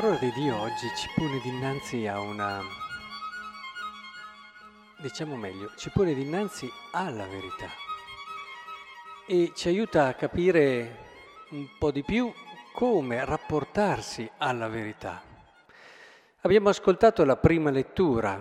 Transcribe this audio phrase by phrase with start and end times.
[0.00, 2.60] parola di Dio oggi ci pone dinanzi a una,
[4.96, 7.66] diciamo meglio, ci pone dinanzi alla verità
[9.26, 10.98] e ci aiuta a capire
[11.50, 12.32] un po' di più
[12.72, 15.20] come rapportarsi alla verità.
[16.42, 18.40] Abbiamo ascoltato la prima lettura.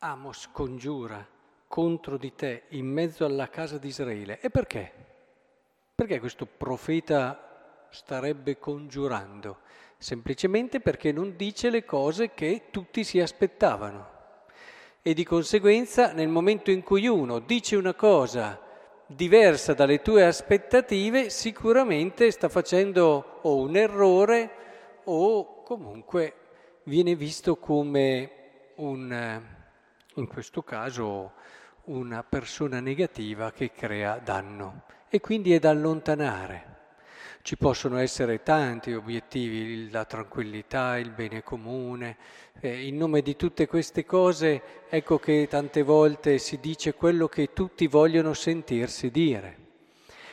[0.00, 1.26] Amos congiura
[1.66, 4.38] contro di te in mezzo alla casa di Israele.
[4.40, 4.92] E perché?
[5.94, 7.45] Perché questo profeta
[7.90, 9.58] starebbe congiurando?
[9.98, 14.14] Semplicemente perché non dice le cose che tutti si aspettavano.
[15.02, 18.60] E di conseguenza nel momento in cui uno dice una cosa
[19.06, 24.50] diversa dalle tue aspettative, sicuramente sta facendo o un errore
[25.04, 26.34] o comunque
[26.84, 28.30] viene visto come
[28.76, 29.42] un,
[30.14, 31.32] in questo caso,
[31.84, 36.75] una persona negativa che crea danno e quindi è da allontanare.
[37.46, 42.16] Ci possono essere tanti obiettivi, la tranquillità, il bene comune.
[42.58, 47.52] Eh, in nome di tutte queste cose, ecco che tante volte si dice quello che
[47.52, 49.58] tutti vogliono sentirsi dire.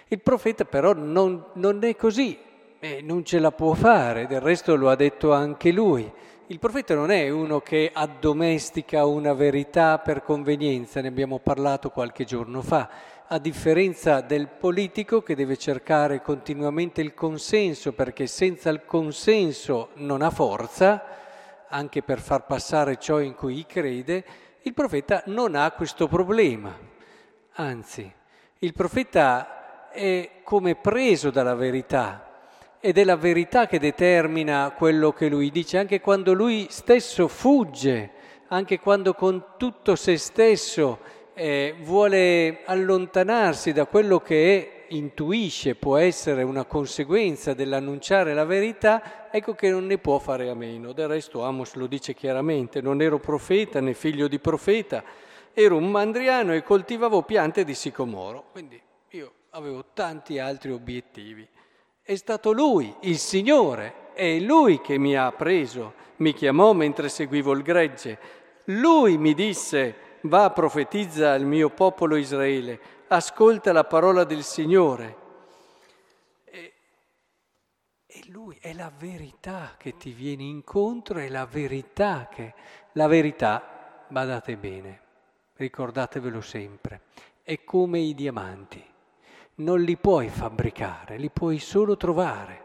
[0.08, 2.36] Il profeta però non, non è così,
[2.80, 6.12] eh, non ce la può fare, del resto lo ha detto anche lui.
[6.48, 12.24] Il profeta non è uno che addomestica una verità per convenienza, ne abbiamo parlato qualche
[12.24, 12.90] giorno fa
[13.28, 20.22] a differenza del politico che deve cercare continuamente il consenso, perché senza il consenso non
[20.22, 21.04] ha forza,
[21.68, 24.24] anche per far passare ciò in cui crede,
[24.62, 26.78] il profeta non ha questo problema.
[27.54, 28.12] Anzi,
[28.60, 32.30] il profeta è come preso dalla verità
[32.80, 38.12] ed è la verità che determina quello che lui dice, anche quando lui stesso fugge,
[38.48, 41.00] anche quando con tutto se stesso
[41.34, 49.30] eh, vuole allontanarsi da quello che è, intuisce può essere una conseguenza dell'annunciare la verità,
[49.32, 50.92] ecco che non ne può fare a meno.
[50.94, 55.04] Del resto Amos lo dice chiaramente, non ero profeta né figlio di profeta,
[55.54, 58.80] ero un mandriano e coltivavo piante di sicomoro, quindi
[59.10, 61.48] io avevo tanti altri obiettivi.
[62.02, 67.54] È stato lui, il Signore, è lui che mi ha preso, mi chiamò mentre seguivo
[67.54, 68.20] il gregge,
[68.66, 75.18] lui mi disse va, profetizza al mio popolo Israele, ascolta la parola del Signore.
[76.46, 76.74] E,
[78.06, 82.54] e lui è la verità che ti viene incontro, è la verità che...
[82.96, 85.00] La verità, badate bene,
[85.56, 87.02] ricordatevelo sempre,
[87.42, 88.86] è come i diamanti.
[89.56, 92.62] Non li puoi fabbricare, li puoi solo trovare.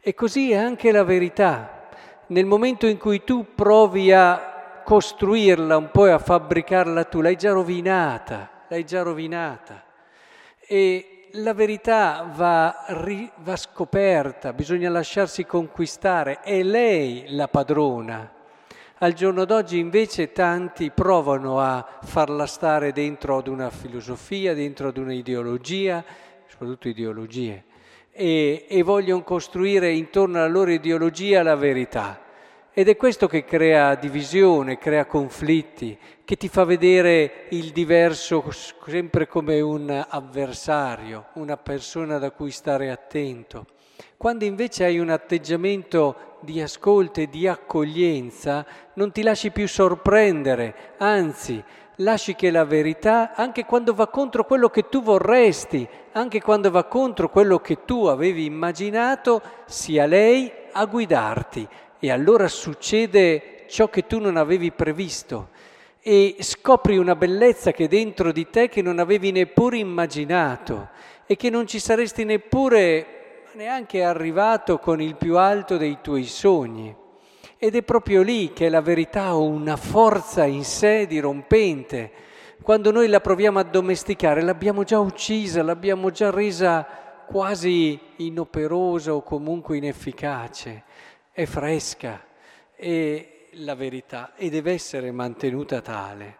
[0.00, 1.88] E così è anche la verità.
[2.26, 4.53] Nel momento in cui tu provi a
[4.84, 9.82] costruirla un po' e a fabbricarla tu, l'hai già rovinata, l'hai già rovinata.
[10.60, 18.30] E la verità va, ri, va scoperta, bisogna lasciarsi conquistare, è lei la padrona.
[18.98, 24.96] Al giorno d'oggi invece tanti provano a farla stare dentro ad una filosofia, dentro ad
[24.96, 26.04] un'ideologia,
[26.46, 27.64] soprattutto ideologie,
[28.12, 32.23] e, e vogliono costruire intorno alla loro ideologia la verità.
[32.76, 39.28] Ed è questo che crea divisione, crea conflitti, che ti fa vedere il diverso sempre
[39.28, 43.66] come un avversario, una persona da cui stare attento.
[44.16, 50.94] Quando invece hai un atteggiamento di ascolto e di accoglienza, non ti lasci più sorprendere,
[50.98, 51.62] anzi,
[51.98, 56.82] lasci che la verità, anche quando va contro quello che tu vorresti, anche quando va
[56.82, 61.66] contro quello che tu avevi immaginato, sia lei a guidarti
[61.98, 65.48] e allora succede ciò che tu non avevi previsto
[66.06, 70.90] e scopri una bellezza che è dentro di te che non avevi neppure immaginato
[71.24, 76.94] e che non ci saresti neppure neanche arrivato con il più alto dei tuoi sogni.
[77.56, 82.10] Ed è proprio lì che la verità ha una forza in sé dirompente.
[82.60, 86.86] Quando noi la proviamo a domesticare, l'abbiamo già uccisa, l'abbiamo già resa
[87.24, 90.84] quasi inoperosa o comunque inefficace
[91.32, 92.24] è fresca,
[92.74, 96.38] è la verità e deve essere mantenuta tale,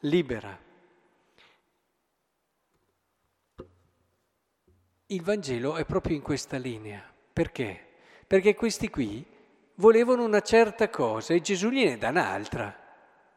[0.00, 0.66] libera.
[5.06, 7.02] Il Vangelo è proprio in questa linea.
[7.32, 7.86] Perché?
[8.26, 9.24] Perché questi qui
[9.76, 12.76] volevano una certa cosa e Gesù gliene dà un'altra.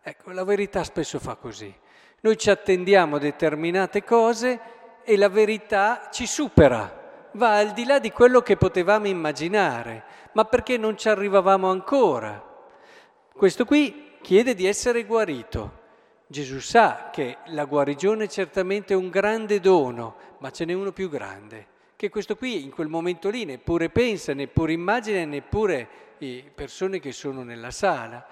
[0.02, 1.74] Ecco, la verità spesso fa così.
[2.22, 4.60] Noi ci attendiamo determinate cose
[5.04, 7.00] e la verità ci supera
[7.34, 10.04] va al di là di quello che potevamo immaginare,
[10.34, 12.44] ma perché non ci arrivavamo ancora.
[13.34, 15.80] Questo qui chiede di essere guarito.
[16.28, 21.10] Gesù sa che la guarigione è certamente un grande dono, ma ce n'è uno più
[21.10, 25.88] grande, che questo qui in quel momento lì neppure pensa, neppure immagina, neppure
[26.18, 28.26] le persone che sono nella sala,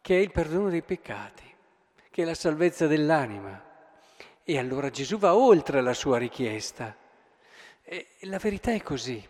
[0.00, 1.54] che è il perdono dei peccati,
[2.10, 3.65] che è la salvezza dell'anima.
[4.48, 6.94] E allora Gesù va oltre la sua richiesta.
[7.82, 9.20] E la verità è così.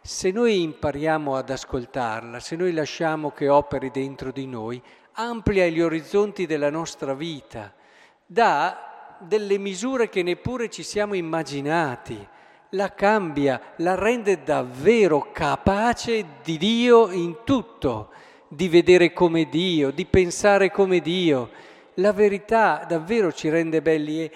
[0.00, 4.82] Se noi impariamo ad ascoltarla, se noi lasciamo che operi dentro di noi,
[5.12, 7.72] amplia gli orizzonti della nostra vita,
[8.26, 12.26] dà delle misure che neppure ci siamo immaginati,
[12.70, 18.10] la cambia, la rende davvero capace di Dio in tutto,
[18.48, 21.66] di vedere come Dio, di pensare come Dio.
[21.94, 24.30] La verità davvero ci rende belli e,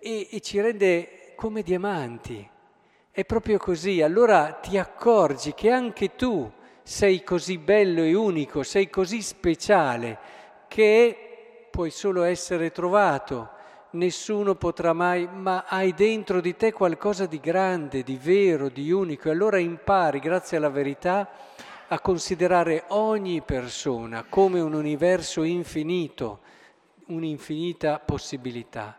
[0.00, 2.48] e, e ci rende come diamanti.
[3.10, 6.50] È proprio così, allora ti accorgi che anche tu
[6.82, 10.18] sei così bello e unico, sei così speciale
[10.68, 13.50] che puoi solo essere trovato,
[13.90, 19.28] nessuno potrà mai, ma hai dentro di te qualcosa di grande, di vero, di unico
[19.28, 21.28] e allora impari, grazie alla verità,
[21.88, 26.40] a considerare ogni persona come un universo infinito,
[27.06, 28.96] un'infinita possibilità.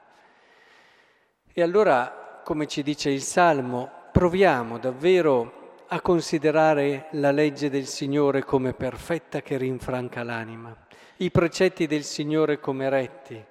[1.53, 8.45] E allora, come ci dice il Salmo, proviamo davvero a considerare la legge del Signore
[8.45, 10.73] come perfetta che rinfranca l'anima,
[11.17, 13.43] i precetti del Signore come retti,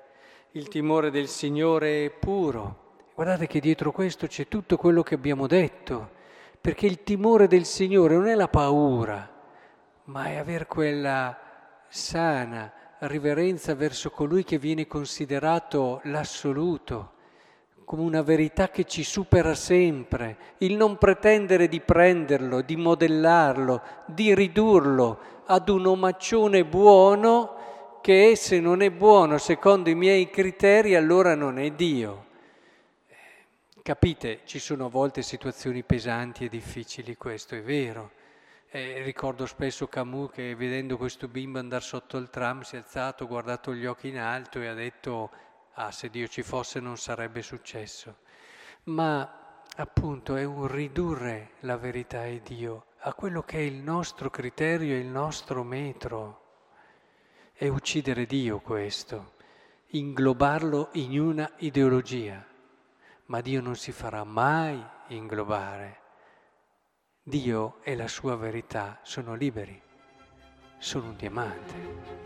[0.53, 2.95] il timore del Signore è puro.
[3.15, 6.13] Guardate che dietro questo c'è tutto quello che abbiamo detto,
[6.59, 9.31] perché il timore del Signore non è la paura,
[10.05, 11.39] ma è aver quella
[11.87, 17.19] sana riverenza verso colui che viene considerato l'assoluto
[17.91, 24.33] come una verità che ci supera sempre, il non pretendere di prenderlo, di modellarlo, di
[24.33, 31.35] ridurlo ad un omaccione buono che se non è buono secondo i miei criteri allora
[31.35, 32.27] non è Dio.
[33.83, 38.13] Capite, ci sono a volte situazioni pesanti e difficili, questo è vero.
[38.71, 43.27] Eh, ricordo spesso Camus che vedendo questo bimbo andare sotto il tram si è alzato,
[43.27, 45.49] guardato gli occhi in alto e ha detto
[45.83, 48.19] ah se Dio ci fosse non sarebbe successo,
[48.85, 54.29] ma appunto è un ridurre la verità e Dio a quello che è il nostro
[54.29, 56.39] criterio, il nostro metro.
[57.55, 59.37] È uccidere Dio questo,
[59.93, 62.45] inglobarlo in una ideologia,
[63.27, 65.99] ma Dio non si farà mai inglobare.
[67.23, 69.81] Dio e la sua verità sono liberi,
[70.77, 72.21] sono un diamante.